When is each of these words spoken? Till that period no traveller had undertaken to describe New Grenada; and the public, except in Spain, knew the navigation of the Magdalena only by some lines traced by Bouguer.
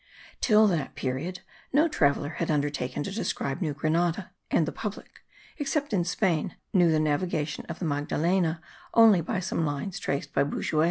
Till 0.39 0.65
that 0.65 0.95
period 0.95 1.41
no 1.71 1.87
traveller 1.87 2.29
had 2.39 2.49
undertaken 2.49 3.03
to 3.03 3.11
describe 3.13 3.61
New 3.61 3.75
Grenada; 3.75 4.31
and 4.49 4.65
the 4.65 4.71
public, 4.71 5.19
except 5.59 5.93
in 5.93 6.03
Spain, 6.05 6.55
knew 6.73 6.89
the 6.89 6.99
navigation 6.99 7.65
of 7.67 7.77
the 7.77 7.85
Magdalena 7.85 8.63
only 8.95 9.21
by 9.21 9.39
some 9.39 9.63
lines 9.63 9.99
traced 9.99 10.33
by 10.33 10.43
Bouguer. 10.43 10.79